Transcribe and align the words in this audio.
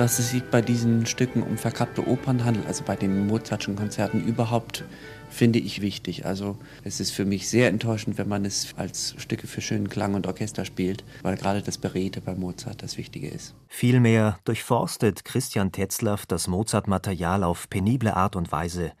Dass 0.00 0.18
es 0.18 0.30
sich 0.30 0.42
bei 0.44 0.62
diesen 0.62 1.04
Stücken 1.04 1.42
um 1.42 1.58
verkappte 1.58 2.08
Opern 2.08 2.46
handelt, 2.46 2.66
also 2.66 2.84
bei 2.84 2.96
den 2.96 3.26
Mozartschen 3.26 3.76
Konzerten 3.76 4.24
überhaupt, 4.24 4.82
finde 5.28 5.58
ich 5.58 5.82
wichtig. 5.82 6.24
Also 6.24 6.56
es 6.84 7.00
ist 7.00 7.10
für 7.10 7.26
mich 7.26 7.50
sehr 7.50 7.68
enttäuschend, 7.68 8.16
wenn 8.16 8.26
man 8.26 8.46
es 8.46 8.72
als 8.78 9.14
Stücke 9.18 9.46
für 9.46 9.60
schönen 9.60 9.90
Klang 9.90 10.14
und 10.14 10.26
Orchester 10.26 10.64
spielt, 10.64 11.04
weil 11.20 11.36
gerade 11.36 11.60
das 11.60 11.76
Beredte 11.76 12.22
bei 12.22 12.34
Mozart 12.34 12.82
das 12.82 12.96
Wichtige 12.96 13.28
ist. 13.28 13.54
Vielmehr 13.68 14.38
durchforstet 14.44 15.26
Christian 15.26 15.70
Tetzlaff 15.70 16.24
das 16.24 16.48
Mozart-Material 16.48 17.44
auf 17.44 17.68
penible 17.68 18.16
Art 18.16 18.36
und 18.36 18.50
Weise. 18.50 18.92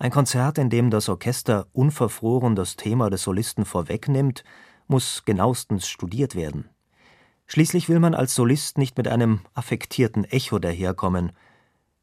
Ein 0.00 0.10
Konzert, 0.10 0.58
in 0.58 0.70
dem 0.70 0.90
das 0.90 1.08
Orchester 1.08 1.68
unverfroren 1.72 2.56
das 2.56 2.74
Thema 2.74 3.10
des 3.10 3.22
Solisten 3.22 3.64
vorwegnimmt, 3.64 4.42
muss 4.88 5.22
genauestens 5.24 5.86
studiert 5.86 6.34
werden. 6.34 6.68
Schließlich 7.46 7.88
will 7.88 8.00
man 8.00 8.14
als 8.14 8.34
Solist 8.34 8.76
nicht 8.76 8.98
mit 8.98 9.06
einem 9.08 9.40
affektierten 9.54 10.24
Echo 10.24 10.58
daherkommen. 10.58 11.32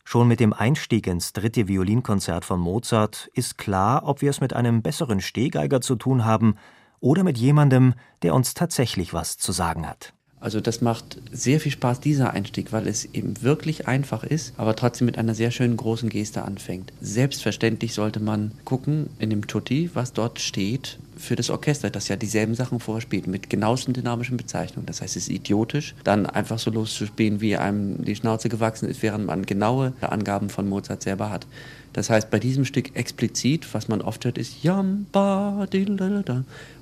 Schon 0.05 0.27
mit 0.27 0.39
dem 0.39 0.53
Einstieg 0.53 1.07
ins 1.07 1.33
dritte 1.33 1.67
Violinkonzert 1.67 2.45
von 2.45 2.59
Mozart 2.59 3.29
ist 3.33 3.57
klar, 3.57 4.03
ob 4.05 4.21
wir 4.21 4.29
es 4.29 4.41
mit 4.41 4.53
einem 4.53 4.81
besseren 4.81 5.21
Stehgeiger 5.21 5.81
zu 5.81 5.95
tun 5.95 6.25
haben 6.25 6.55
oder 6.99 7.23
mit 7.23 7.37
jemandem, 7.37 7.93
der 8.21 8.33
uns 8.33 8.53
tatsächlich 8.53 9.13
was 9.13 9.37
zu 9.37 9.51
sagen 9.51 9.87
hat. 9.87 10.13
Also 10.39 10.59
das 10.59 10.81
macht 10.81 11.21
sehr 11.31 11.61
viel 11.61 11.71
Spaß, 11.71 12.01
dieser 12.01 12.31
Einstieg, 12.31 12.73
weil 12.73 12.85
es 12.85 13.05
eben 13.05 13.41
wirklich 13.41 13.87
einfach 13.87 14.25
ist, 14.25 14.53
aber 14.57 14.75
trotzdem 14.75 15.05
mit 15.05 15.17
einer 15.17 15.35
sehr 15.35 15.51
schönen 15.51 15.77
großen 15.77 16.09
Geste 16.09 16.43
anfängt. 16.43 16.91
Selbstverständlich 16.99 17.93
sollte 17.93 18.19
man 18.19 18.51
gucken 18.65 19.09
in 19.19 19.29
dem 19.29 19.47
Tutti, 19.47 19.89
was 19.93 20.11
dort 20.11 20.41
steht 20.41 20.99
für 21.17 21.35
das 21.35 21.49
Orchester, 21.49 21.89
das 21.89 22.07
ja 22.07 22.15
dieselben 22.15 22.55
Sachen 22.55 22.79
vorspielt, 22.79 23.27
mit 23.27 23.49
genauesten 23.49 23.93
dynamischen 23.93 24.37
Bezeichnungen. 24.37 24.85
Das 24.85 25.01
heißt, 25.01 25.15
es 25.15 25.23
ist 25.23 25.29
idiotisch, 25.29 25.95
dann 26.03 26.25
einfach 26.25 26.59
so 26.59 26.71
loszuspielen, 26.71 27.41
wie 27.41 27.57
einem 27.57 28.03
die 28.03 28.15
Schnauze 28.15 28.49
gewachsen 28.49 28.89
ist, 28.89 29.01
während 29.01 29.25
man 29.25 29.45
genaue 29.45 29.93
Angaben 30.01 30.49
von 30.49 30.67
Mozart 30.67 31.03
selber 31.03 31.29
hat. 31.29 31.47
Das 31.93 32.09
heißt, 32.09 32.31
bei 32.31 32.39
diesem 32.39 32.65
Stück 32.65 32.95
explizit, 32.95 33.71
was 33.73 33.87
man 33.87 34.01
oft 34.01 34.25
hört, 34.25 34.39
ist 34.39 34.63
Jamba, 34.63 35.67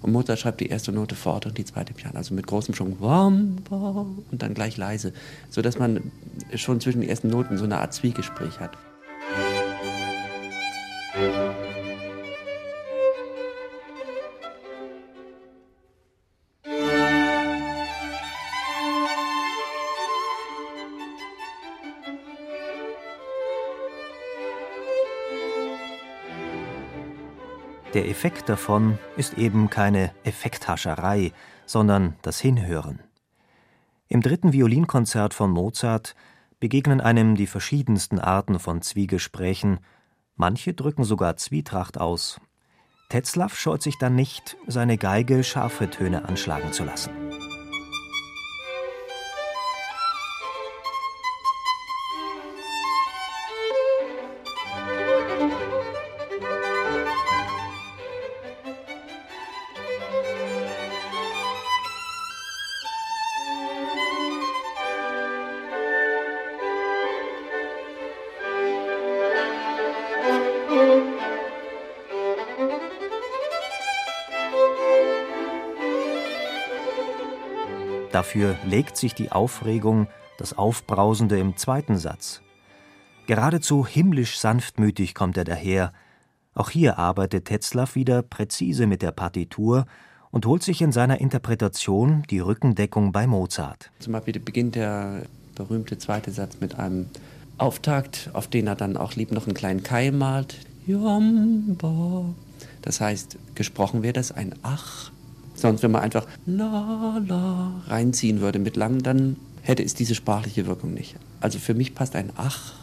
und 0.01 0.11
Mozart 0.11 0.39
schreibt 0.39 0.61
die 0.61 0.67
erste 0.67 0.93
Note 0.93 1.15
fort 1.15 1.45
und 1.45 1.57
die 1.57 1.65
zweite 1.65 1.93
Piano, 1.93 2.17
also 2.17 2.33
mit 2.33 2.47
großem 2.47 2.73
Schwung 2.73 2.97
Wamba 3.01 4.05
und 4.31 4.41
dann 4.41 4.53
gleich 4.53 4.77
leise, 4.77 5.11
sodass 5.49 5.77
man 5.77 6.11
schon 6.55 6.79
zwischen 6.79 7.01
den 7.01 7.09
ersten 7.09 7.29
Noten 7.29 7.57
so 7.57 7.65
eine 7.65 7.79
Art 7.79 7.93
Zwiegespräch 7.93 8.59
hat. 8.59 8.77
Der 27.93 28.07
Effekt 28.07 28.47
davon 28.47 28.97
ist 29.17 29.37
eben 29.37 29.69
keine 29.69 30.11
Effekthascherei, 30.23 31.33
sondern 31.65 32.15
das 32.21 32.39
Hinhören. 32.39 33.01
Im 34.07 34.21
dritten 34.21 34.53
Violinkonzert 34.53 35.33
von 35.33 35.51
Mozart 35.51 36.15
begegnen 36.59 37.01
einem 37.01 37.35
die 37.35 37.47
verschiedensten 37.47 38.19
Arten 38.19 38.59
von 38.59 38.81
Zwiegesprächen, 38.81 39.79
manche 40.35 40.73
drücken 40.73 41.03
sogar 41.03 41.35
Zwietracht 41.35 41.99
aus. 41.99 42.39
Tetzlaff 43.09 43.57
scheut 43.57 43.81
sich 43.81 43.97
dann 43.97 44.15
nicht, 44.15 44.55
seine 44.67 44.97
Geige 44.97 45.43
scharfe 45.43 45.89
Töne 45.89 46.23
anschlagen 46.23 46.71
zu 46.71 46.85
lassen. 46.85 47.11
Dafür 78.11 78.57
legt 78.65 78.97
sich 78.97 79.15
die 79.15 79.31
Aufregung, 79.31 80.07
das 80.37 80.57
Aufbrausende 80.57 81.39
im 81.39 81.55
zweiten 81.55 81.97
Satz. 81.97 82.41
Geradezu 83.27 83.85
himmlisch 83.85 84.39
sanftmütig 84.39 85.13
kommt 85.13 85.37
er 85.37 85.45
daher. 85.45 85.93
Auch 86.53 86.69
hier 86.69 86.97
arbeitet 86.97 87.45
Tetzlaff 87.45 87.95
wieder 87.95 88.21
präzise 88.21 88.87
mit 88.87 89.01
der 89.01 89.11
Partitur 89.11 89.85
und 90.31 90.45
holt 90.45 90.63
sich 90.63 90.81
in 90.81 90.91
seiner 90.91 91.21
Interpretation 91.21 92.23
die 92.29 92.39
Rückendeckung 92.39 93.11
bei 93.11 93.27
Mozart. 93.27 93.91
Zum 93.99 94.13
Beispiel 94.13 94.39
beginnt 94.39 94.75
der 94.75 95.23
berühmte 95.55 95.97
zweite 95.97 96.31
Satz 96.31 96.57
mit 96.59 96.77
einem 96.79 97.09
Auftakt, 97.57 98.29
auf 98.33 98.47
den 98.47 98.67
er 98.67 98.75
dann 98.75 98.97
auch 98.97 99.13
lieb 99.13 99.31
noch 99.31 99.45
einen 99.45 99.53
kleinen 99.53 99.83
Keil 99.83 100.11
malt. 100.11 100.57
Das 102.81 102.99
heißt, 102.99 103.37
gesprochen 103.55 104.03
wäre 104.03 104.13
das 104.13 104.31
ein 104.31 104.55
Ach 104.63 105.11
Sonst, 105.61 105.83
wenn 105.83 105.91
man 105.91 106.01
einfach 106.01 106.25
la 106.47 107.21
la 107.27 107.71
reinziehen 107.87 108.41
würde 108.41 108.57
mit 108.57 108.75
lang, 108.75 109.03
dann 109.03 109.35
hätte 109.61 109.83
es 109.83 109.93
diese 109.93 110.15
sprachliche 110.15 110.65
Wirkung 110.65 110.93
nicht. 110.93 111.15
Also 111.39 111.59
für 111.59 111.75
mich 111.75 111.93
passt 111.93 112.15
ein 112.15 112.31
Ach 112.35 112.73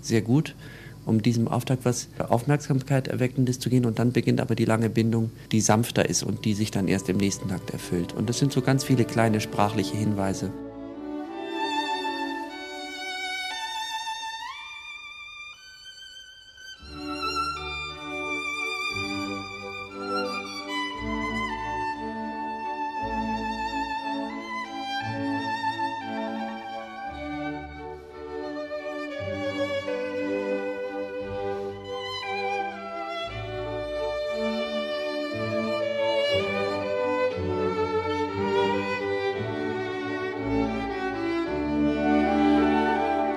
sehr 0.00 0.22
gut, 0.22 0.54
um 1.04 1.20
diesem 1.20 1.48
Auftakt 1.48 1.84
was 1.84 2.08
Aufmerksamkeit 2.28 3.08
erweckendes 3.08 3.58
zu 3.58 3.70
gehen. 3.70 3.84
Und 3.84 3.98
dann 3.98 4.12
beginnt 4.12 4.40
aber 4.40 4.54
die 4.54 4.66
lange 4.66 4.88
Bindung, 4.88 5.32
die 5.50 5.60
sanfter 5.60 6.08
ist 6.08 6.22
und 6.22 6.44
die 6.44 6.54
sich 6.54 6.70
dann 6.70 6.86
erst 6.86 7.08
im 7.08 7.16
nächsten 7.16 7.48
Takt 7.48 7.70
erfüllt. 7.70 8.12
Und 8.12 8.28
das 8.28 8.38
sind 8.38 8.52
so 8.52 8.62
ganz 8.62 8.84
viele 8.84 9.04
kleine 9.04 9.40
sprachliche 9.40 9.96
Hinweise. 9.96 10.52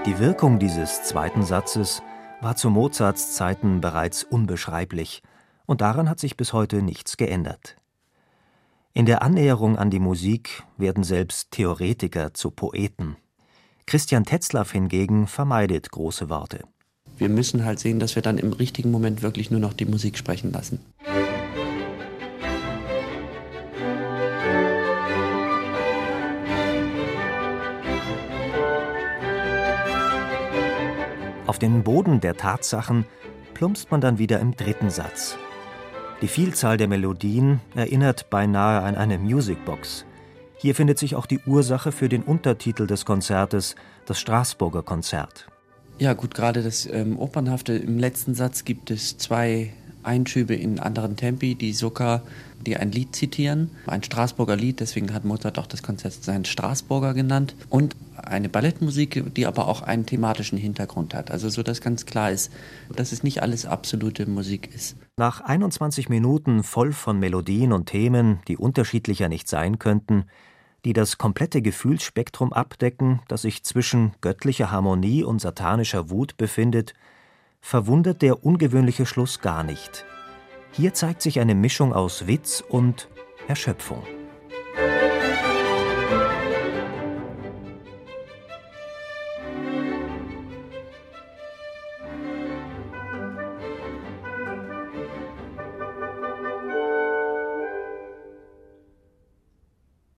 Die 0.08 0.18
Wirkung 0.18 0.58
dieses 0.58 1.04
zweiten 1.04 1.44
Satzes 1.44 2.02
war 2.42 2.56
zu 2.56 2.72
Mozarts 2.72 3.36
Zeiten 3.36 3.82
bereits 3.82 4.24
unbeschreiblich, 4.24 5.22
und 5.68 5.82
daran 5.82 6.10
hat 6.10 6.20
sich 6.20 6.36
bis 6.36 6.54
heute 6.54 6.82
nichts 6.82 7.18
geändert. 7.18 7.78
In 8.94 9.06
der 9.06 9.22
Annäherung 9.22 9.78
an 9.78 9.92
die 9.92 10.00
Musik 10.00 10.64
werden 10.76 11.04
selbst 11.04 11.52
Theoretiker 11.52 12.34
zu 12.34 12.50
Poeten. 12.50 13.16
Christian 13.86 14.26
Tetzlaff 14.26 14.72
hingegen 14.72 15.28
vermeidet 15.28 15.92
große 15.92 16.32
Worte. 16.32 16.64
Wir 17.20 17.30
müssen 17.30 17.64
halt 17.64 17.80
sehen, 17.80 18.00
dass 18.00 18.16
wir 18.16 18.24
dann 18.24 18.40
im 18.40 18.54
richtigen 18.54 18.90
Moment 18.90 19.22
wirklich 19.22 19.52
nur 19.52 19.60
noch 19.60 19.74
die 19.74 19.86
Musik 19.86 20.18
sprechen 20.18 20.52
lassen. 20.52 20.80
Den 31.62 31.84
Boden 31.84 32.20
der 32.22 32.36
Tatsachen 32.36 33.06
plumpst 33.54 33.92
man 33.92 34.02
dann 34.02 34.18
wieder 34.18 34.40
im 34.40 34.56
dritten 34.56 34.90
Satz. 34.90 35.38
Die 36.22 36.28
Vielzahl 36.28 36.78
der 36.78 36.88
Melodien 36.88 37.62
erinnert 37.76 38.30
beinahe 38.30 38.82
an 38.82 38.96
eine 38.96 39.18
Musicbox. 39.18 40.06
Hier 40.58 40.76
findet 40.76 41.00
sich 41.00 41.16
auch 41.16 41.26
die 41.26 41.40
Ursache 41.46 41.92
für 41.92 42.10
den 42.10 42.22
Untertitel 42.22 42.86
des 42.86 43.06
Konzertes, 43.06 43.76
das 44.06 44.20
Straßburger 44.20 44.84
Konzert. 44.84 45.48
Ja, 45.98 46.14
gut, 46.14 46.36
gerade 46.36 46.64
das 46.64 46.86
ähm, 46.86 47.18
Opernhafte. 47.18 47.74
Im 47.74 47.98
letzten 47.98 48.34
Satz 48.34 48.66
gibt 48.66 48.92
es 48.92 49.18
zwei 49.18 49.74
Einschübe 50.04 50.56
in 50.56 50.80
anderen 50.80 51.16
Tempi, 51.16 51.56
die 51.56 51.74
sogar 51.74 52.24
die 52.66 52.78
ein 52.78 52.92
Lied 52.92 53.16
zitieren, 53.16 53.72
ein 53.88 54.04
Straßburger 54.04 54.56
Lied, 54.56 54.80
deswegen 54.80 55.14
hat 55.14 55.26
Mozart 55.26 55.60
auch 55.60 55.68
das 55.68 55.84
Konzert 55.84 56.14
sein 56.14 56.46
Straßburger 56.46 57.14
genannt 57.14 57.56
und 57.70 57.96
eine 58.16 58.50
Ballettmusik, 58.50 59.34
die 59.36 59.46
aber 59.46 59.68
auch 59.68 59.82
einen 59.82 60.06
thematischen 60.06 60.58
Hintergrund 60.58 61.14
hat. 61.14 61.32
Also 61.32 61.50
so 61.50 61.64
dass 61.64 61.82
ganz 61.82 62.06
klar 62.06 62.32
ist, 62.32 62.52
dass 62.96 63.12
es 63.12 63.24
nicht 63.24 63.42
alles 63.42 63.66
absolute 63.66 64.26
Musik 64.28 64.74
ist. 64.74 64.96
Nach 65.18 65.42
21 65.42 66.10
Minuten 66.10 66.64
voll 66.64 66.94
von 66.94 67.20
Melodien 67.20 67.74
und 67.74 67.88
Themen, 67.88 68.40
die 68.48 68.58
unterschiedlicher 68.58 69.30
nicht 69.30 69.48
sein 69.48 69.80
könnten, 69.80 70.26
die 70.86 70.94
das 70.94 71.18
komplette 71.18 71.62
Gefühlsspektrum 71.62 72.54
abdecken, 72.54 73.22
das 73.28 73.44
sich 73.44 73.64
zwischen 73.64 74.14
göttlicher 74.22 74.72
Harmonie 74.72 75.24
und 75.24 75.40
satanischer 75.40 76.10
Wut 76.10 76.38
befindet, 76.38 76.94
verwundert 77.62 78.22
der 78.22 78.44
ungewöhnliche 78.44 79.06
Schluss 79.06 79.40
gar 79.40 79.64
nicht. 79.64 80.06
Hier 80.74 80.94
zeigt 80.94 81.22
sich 81.22 81.40
eine 81.40 81.56
Mischung 81.56 81.94
aus 81.94 82.28
Witz 82.28 82.64
und 82.68 83.10
Erschöpfung. 83.48 84.04